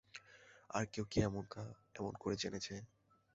[0.69, 1.43] আর কেউ কি এমন
[2.21, 2.75] করে জেনেছে।